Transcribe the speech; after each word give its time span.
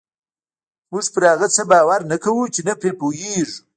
موږ 0.91 1.05
پر 1.13 1.23
هغه 1.31 1.47
څه 1.55 1.63
باور 1.71 2.01
نه 2.11 2.17
کوو 2.23 2.43
چې 2.53 2.61
نه 2.67 2.73
پرې 2.79 2.91
پوهېږو. 2.99 3.59